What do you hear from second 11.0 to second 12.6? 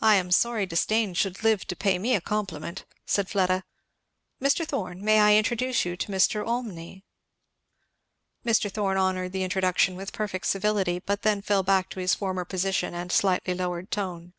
then fell back to his former